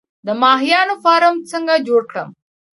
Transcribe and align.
د 0.25 0.27
ماهیانو 0.41 0.95
فارم 1.03 1.35
څنګه 1.51 1.75
جوړ 1.87 2.01
کړم؟ 2.09 2.29